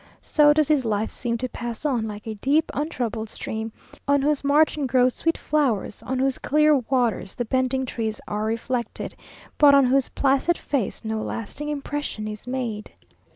So 0.23 0.51
does 0.51 0.67
his 0.67 0.83
life 0.83 1.11
seem 1.11 1.37
to 1.37 1.47
pass 1.49 1.85
on 1.85 2.07
like 2.07 2.25
a 2.25 2.33
deep 2.33 2.71
untroubled 2.73 3.29
stream, 3.29 3.71
on 4.07 4.23
whose 4.23 4.43
margin 4.43 4.87
grow 4.87 5.09
sweet 5.09 5.37
flowers, 5.37 6.01
on 6.01 6.17
whose 6.17 6.39
clear 6.39 6.75
waters 6.75 7.35
the 7.35 7.45
bending 7.45 7.85
trees 7.85 8.19
are 8.27 8.45
reflected, 8.45 9.13
but 9.59 9.75
on 9.75 9.85
whose 9.85 10.09
placid 10.09 10.57
face 10.57 11.05
no 11.05 11.21
lasting 11.21 11.69
impression 11.69 12.27
is 12.27 12.47
made. 12.47 12.91